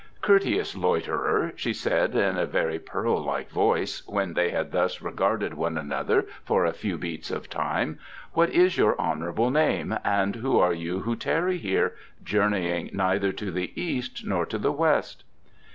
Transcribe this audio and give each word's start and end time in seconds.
"Courteous 0.23 0.75
loiterer," 0.75 1.53
she 1.55 1.73
said, 1.73 2.15
in 2.15 2.35
a 2.35 2.47
very 2.47 2.79
pearl 2.79 3.23
like 3.23 3.51
voice, 3.51 4.01
when 4.07 4.33
they 4.33 4.49
had 4.49 4.71
thus 4.71 4.99
regarded 4.99 5.53
one 5.53 5.77
another 5.77 6.25
for 6.43 6.65
a 6.65 6.73
few 6.73 6.97
beats 6.97 7.29
of 7.29 7.51
time, 7.51 7.99
"what 8.33 8.49
is 8.49 8.79
your 8.79 8.99
honourable 8.99 9.51
name, 9.51 9.95
and 10.03 10.37
who 10.37 10.57
are 10.57 10.73
you 10.73 11.01
who 11.01 11.15
tarry 11.15 11.59
here, 11.59 11.93
journeying 12.23 12.89
neither 12.93 13.31
to 13.31 13.51
the 13.51 13.79
east 13.79 14.25
nor 14.25 14.43
to 14.43 14.57
the 14.57 14.71
west?" 14.71 15.23